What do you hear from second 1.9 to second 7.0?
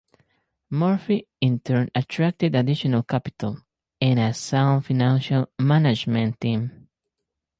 attracted additional capital, and a sound financial management team.